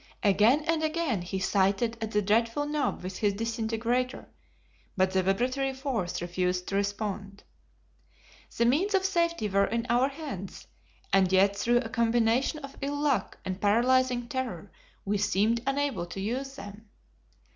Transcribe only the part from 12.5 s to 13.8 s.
of ill luck and